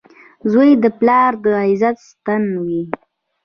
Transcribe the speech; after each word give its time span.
•زوی 0.51 0.69
د 0.83 0.85
پلار 0.99 1.31
د 1.43 1.45
عزت 1.65 1.97
ستن 2.09 2.43
وي. 2.63 2.81